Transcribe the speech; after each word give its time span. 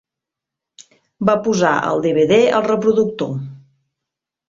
Va 1.29 1.35
posar 1.49 1.75
el 1.91 2.03
DVD 2.09 2.37
al 2.61 2.69
reproductor. 2.73 3.41